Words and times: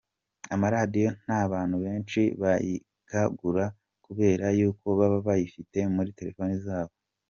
Amaradiyo 0.53 1.09
nta 1.25 1.39
bantu 1.51 1.75
benshi 1.85 2.21
bakiyagura 2.41 3.65
kubera 4.05 4.45
yuko 4.59 4.85
baba 4.99 5.17
bayifitiye 5.27 5.83
muri 5.95 6.09
talefone 6.17 6.53
zabo. 6.67 6.93